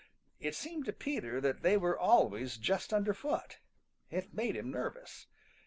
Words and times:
It 0.39 0.55
seemed 0.55 0.85
to 0.85 0.93
Peter 0.93 1.39
that 1.41 1.61
they 1.61 1.77
were 1.77 1.95
always 1.95 2.57
just 2.57 2.91
under 2.91 3.13
foot. 3.13 3.59
It 4.09 4.33
made 4.33 4.55
him 4.55 4.71
nervous. 4.71 5.27